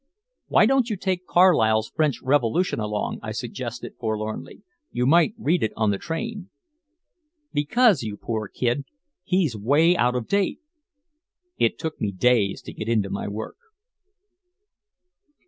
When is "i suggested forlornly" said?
3.21-4.63